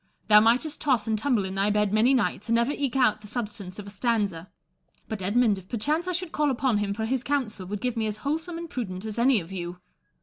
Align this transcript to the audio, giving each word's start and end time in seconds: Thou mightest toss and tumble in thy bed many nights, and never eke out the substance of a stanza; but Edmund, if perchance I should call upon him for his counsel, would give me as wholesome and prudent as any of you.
Thou 0.29 0.39
mightest 0.39 0.81
toss 0.81 1.05
and 1.05 1.15
tumble 1.15 1.45
in 1.45 1.53
thy 1.53 1.69
bed 1.69 1.93
many 1.93 2.15
nights, 2.15 2.47
and 2.49 2.55
never 2.55 2.71
eke 2.71 2.95
out 2.95 3.21
the 3.21 3.27
substance 3.27 3.77
of 3.77 3.85
a 3.85 3.91
stanza; 3.91 4.49
but 5.07 5.21
Edmund, 5.21 5.59
if 5.59 5.69
perchance 5.69 6.07
I 6.07 6.11
should 6.11 6.31
call 6.31 6.49
upon 6.49 6.79
him 6.79 6.91
for 6.91 7.05
his 7.05 7.23
counsel, 7.23 7.67
would 7.67 7.81
give 7.81 7.95
me 7.95 8.07
as 8.07 8.17
wholesome 8.25 8.57
and 8.57 8.67
prudent 8.67 9.05
as 9.05 9.19
any 9.19 9.39
of 9.39 9.51
you. 9.51 9.77